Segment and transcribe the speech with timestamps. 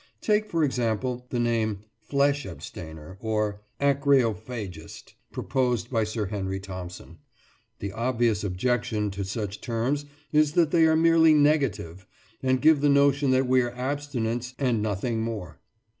[0.21, 7.19] Take, for example, the name "flesh abstainer," or "akreophagist," proposed by Sir Henry Thompson.
[7.77, 12.07] The obvious objection to such terms is that they are merely negative,
[12.41, 15.59] and give the notion that we are abstinents and nothing more.